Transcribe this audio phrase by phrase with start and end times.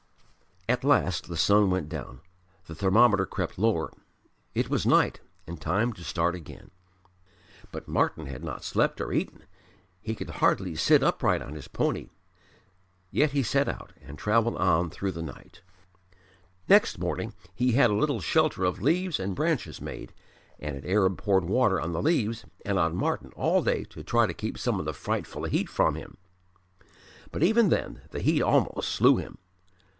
[0.67, 2.21] At last the sun went down:
[2.65, 3.91] the thermometer crept lower:
[4.55, 6.71] it was night and time to start again.
[7.71, 9.43] But Martyn had not slept or eaten.
[10.01, 12.09] He could hardly sit upright on his pony.
[13.11, 15.61] Yet he set out and travelled on through the night.
[16.67, 20.13] Next morning he had a little shelter of leaves and branches made,
[20.57, 24.25] and an Arab poured water on the leaves and on Martyn all day to try
[24.25, 26.17] to keep some of the frightful heat from him.
[27.31, 29.37] But even then the heat almost slew him.